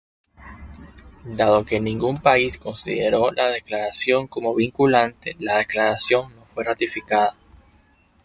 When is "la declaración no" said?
5.37-6.41